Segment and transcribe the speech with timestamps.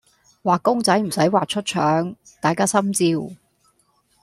[0.43, 3.35] 畫公仔唔駛畫出腸，大家心照